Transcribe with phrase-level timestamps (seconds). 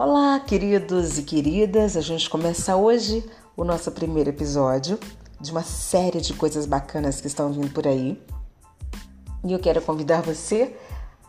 [0.00, 1.96] Olá, queridos e queridas.
[1.96, 4.96] A gente começa hoje o nosso primeiro episódio
[5.40, 8.16] de uma série de coisas bacanas que estão vindo por aí.
[9.44, 10.72] E eu quero convidar você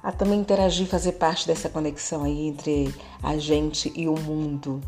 [0.04, 2.94] a também interagir, fazer parte dessa conexão aí entre
[3.24, 4.80] a gente e o mundo.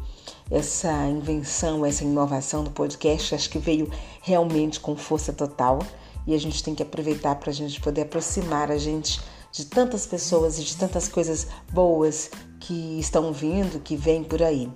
[0.52, 3.90] Essa invenção, essa inovação do podcast, acho que veio
[4.22, 5.80] realmente com força total
[6.28, 9.20] e a gente tem que aproveitar para a gente poder aproximar a gente
[9.52, 12.30] de tantas pessoas e de tantas coisas boas
[12.72, 14.72] que estão vindo, que vêm por aí.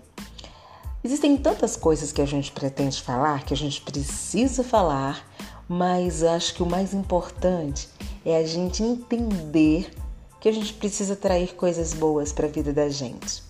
[1.02, 5.26] Existem tantas coisas que a gente pretende falar, que a gente precisa falar,
[5.66, 7.88] mas acho que o mais importante
[8.26, 9.94] é a gente entender
[10.41, 13.41] que a gente precisa trazer coisas boas para a vida da gente.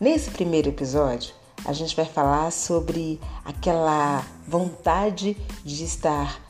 [0.00, 1.32] Nesse primeiro episódio,
[1.64, 6.40] a gente vai falar sobre aquela vontade de estar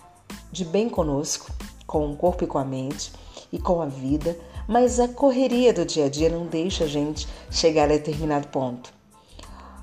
[0.50, 1.52] de bem conosco,
[1.86, 3.12] com o corpo e com a mente
[3.52, 4.38] e com a vida,
[4.68, 8.92] mas a correria do dia a dia não deixa a gente chegar a determinado ponto.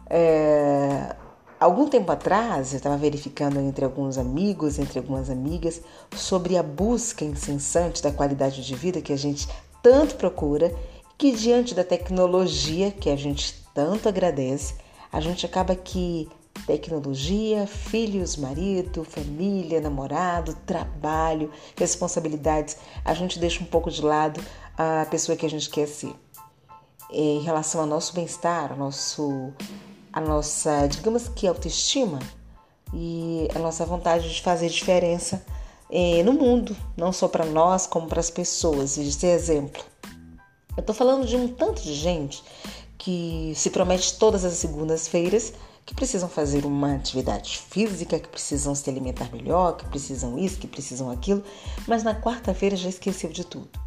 [0.09, 1.15] É,
[1.59, 5.81] algum tempo atrás, eu estava verificando entre alguns amigos, entre algumas amigas,
[6.15, 9.47] sobre a busca incessante da qualidade de vida que a gente
[9.81, 10.73] tanto procura,
[11.17, 14.75] que diante da tecnologia que a gente tanto agradece,
[15.11, 16.29] a gente acaba que
[16.65, 24.41] tecnologia, filhos, marido, família, namorado, trabalho, responsabilidades, a gente deixa um pouco de lado
[24.77, 26.13] a pessoa que a gente quer ser.
[27.09, 29.53] Em relação ao nosso bem-estar, ao nosso
[30.11, 32.19] a nossa, digamos que autoestima
[32.93, 35.45] e a nossa vontade de fazer diferença
[35.91, 39.83] eh, no mundo, não só para nós, como para as pessoas, e de ser exemplo.
[40.75, 42.43] Eu estou falando de um tanto de gente
[42.97, 45.53] que se promete todas as segundas-feiras
[45.85, 50.67] que precisam fazer uma atividade física, que precisam se alimentar melhor, que precisam isso, que
[50.67, 51.43] precisam aquilo,
[51.87, 53.86] mas na quarta-feira já esqueceu de tudo.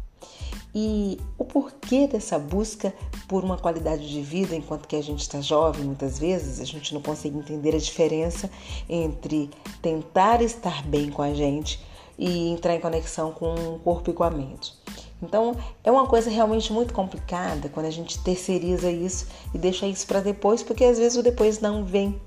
[0.73, 2.93] E o porquê dessa busca
[3.27, 6.93] por uma qualidade de vida enquanto que a gente está jovem, muitas vezes a gente
[6.93, 8.49] não consegue entender a diferença
[8.87, 9.49] entre
[9.81, 11.83] tentar estar bem com a gente
[12.17, 14.73] e entrar em conexão com o corpo e com a mente.
[15.21, 20.07] Então é uma coisa realmente muito complicada quando a gente terceiriza isso e deixa isso
[20.07, 22.19] para depois, porque às vezes o depois não vem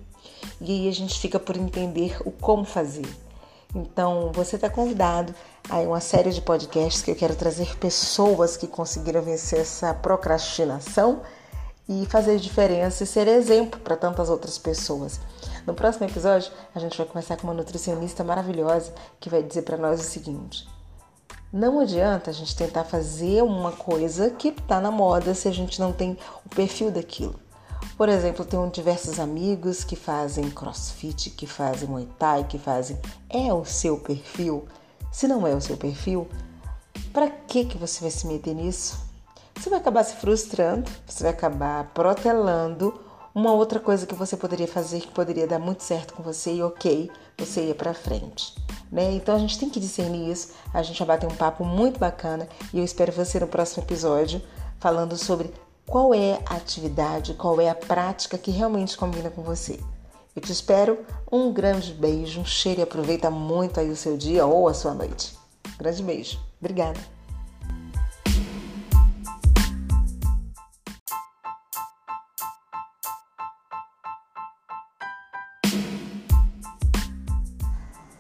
[0.61, 3.07] e aí a gente fica por entender o como fazer.
[3.75, 5.35] Então, você está convidado
[5.69, 11.23] a uma série de podcasts que eu quero trazer pessoas que conseguiram vencer essa procrastinação
[11.89, 15.21] e fazer diferença e ser exemplo para tantas outras pessoas.
[15.67, 19.77] No próximo episódio, a gente vai começar com uma nutricionista maravilhosa que vai dizer para
[19.77, 20.67] nós o seguinte:
[21.53, 25.81] não adianta a gente tentar fazer uma coisa que está na moda se a gente
[25.81, 27.44] não tem o perfil daquilo.
[27.97, 32.99] Por exemplo, tenho diversos amigos que fazem crossfit, que fazem muay thai, que fazem.
[33.29, 34.67] É o seu perfil?
[35.13, 36.29] Se não é o seu perfil,
[37.13, 38.99] para que, que você vai se meter nisso?
[39.55, 43.01] Você vai acabar se frustrando, você vai acabar protelando
[43.35, 46.63] uma outra coisa que você poderia fazer que poderia dar muito certo com você e
[46.63, 48.55] ok, você ia para frente.
[48.91, 49.13] Né?
[49.13, 50.53] Então a gente tem que discernir isso.
[50.73, 54.41] A gente vai bater um papo muito bacana e eu espero você no próximo episódio
[54.79, 55.53] falando sobre
[55.87, 59.79] qual é a atividade, qual é a prática que realmente combina com você.
[60.35, 60.99] Eu te espero.
[61.31, 64.95] Um grande beijo, um cheiro e aproveita muito aí o seu dia ou a sua
[64.95, 65.37] noite.
[65.79, 66.39] grande beijo.
[66.61, 66.99] Obrigada.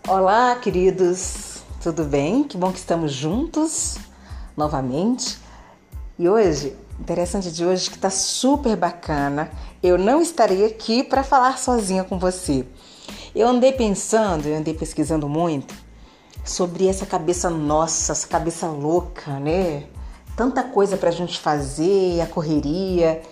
[0.07, 1.63] Olá, queridos.
[1.83, 2.45] Tudo bem?
[2.45, 3.97] Que bom que estamos juntos
[4.57, 5.44] novamente.
[6.19, 9.51] E hoje interessante de hoje que está super bacana.
[9.83, 12.65] Eu não estarei aqui para falar sozinha com você.
[13.35, 15.75] Eu andei pensando, eu andei pesquisando muito
[16.45, 19.85] sobre essa cabeça nossa, essa cabeça louca, né?
[20.37, 23.23] Tanta coisa para a gente fazer, a correria.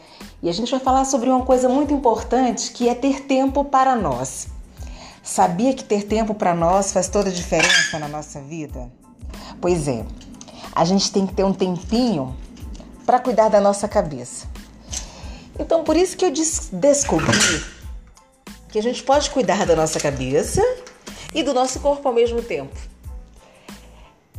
[0.42, 3.94] E a gente vai falar sobre uma coisa muito importante que é ter tempo para
[3.94, 4.48] nós.
[5.22, 8.90] Sabia que ter tempo para nós faz toda a diferença na nossa vida?
[9.60, 10.04] Pois é,
[10.74, 12.36] a gente tem que ter um tempinho
[13.04, 14.46] para cuidar da nossa cabeça.
[15.58, 16.32] Então, por isso que eu
[16.72, 17.64] descobri
[18.68, 20.62] que a gente pode cuidar da nossa cabeça
[21.34, 22.76] e do nosso corpo ao mesmo tempo.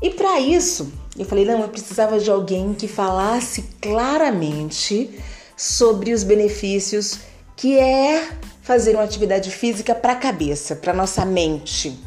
[0.02, 5.18] E para isso, eu falei: não, eu precisava de alguém que falasse claramente
[5.56, 7.20] sobre os benefícios
[7.56, 8.30] que é
[8.62, 11.98] fazer uma atividade física para a cabeça, para nossa mente.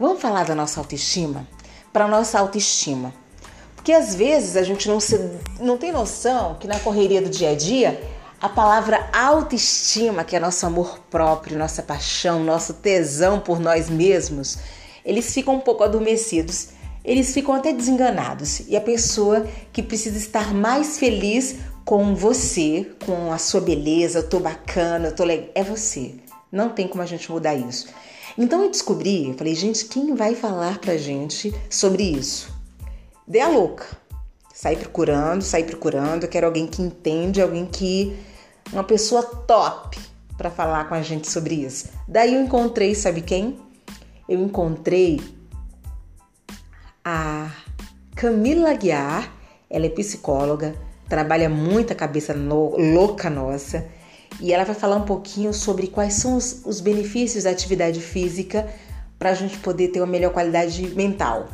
[0.00, 1.46] Vamos falar da nossa autoestima?
[1.92, 3.14] Para nossa autoestima.
[3.82, 5.18] Porque às vezes a gente não, se,
[5.58, 8.00] não tem noção que na correria do dia a dia
[8.40, 14.58] a palavra autoestima, que é nosso amor próprio, nossa paixão, nosso tesão por nós mesmos,
[15.04, 16.68] eles ficam um pouco adormecidos,
[17.04, 18.60] eles ficam até desenganados.
[18.68, 24.28] E a pessoa que precisa estar mais feliz com você, com a sua beleza, eu
[24.28, 25.48] tô bacana, eu tô legal.
[25.56, 26.14] É você.
[26.52, 27.88] Não tem como a gente mudar isso.
[28.38, 32.61] Então eu descobri, eu falei, gente, quem vai falar pra gente sobre isso?
[33.32, 33.86] Dê a louca.
[34.52, 36.24] Sai procurando, sai procurando.
[36.24, 38.14] Eu quero alguém que entende, alguém que.
[38.70, 39.98] Uma pessoa top
[40.36, 41.88] para falar com a gente sobre isso.
[42.06, 43.58] Daí eu encontrei, sabe quem?
[44.28, 45.18] Eu encontrei
[47.02, 47.50] a
[48.14, 49.32] Camila Guiar,
[49.70, 50.74] ela é psicóloga,
[51.08, 53.86] trabalha muito a cabeça no, louca nossa
[54.40, 58.68] e ela vai falar um pouquinho sobre quais são os, os benefícios da atividade física
[59.18, 61.48] para a gente poder ter uma melhor qualidade mental,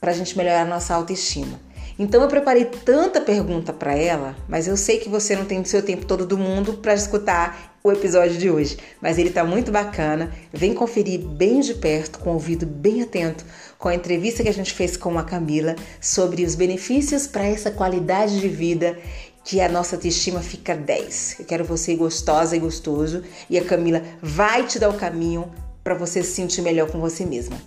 [0.00, 1.60] para a gente melhorar a nossa autoestima.
[1.98, 5.66] Então eu preparei tanta pergunta para ela, mas eu sei que você não tem o
[5.66, 9.70] seu tempo todo do mundo para escutar o episódio de hoje, mas ele tá muito
[9.70, 10.32] bacana.
[10.50, 13.44] Vem conferir bem de perto, com o ouvido bem atento,
[13.78, 17.70] com a entrevista que a gente fez com a Camila sobre os benefícios para essa
[17.70, 18.98] qualidade de vida
[19.44, 21.40] que a nossa autoestima fica 10.
[21.40, 25.50] Eu quero você gostosa e gostoso e a Camila vai te dar o caminho
[25.84, 27.60] para você se sentir melhor com você mesma.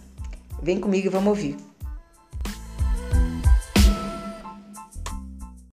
[0.61, 1.72] Vem comigo e vamos ouvir.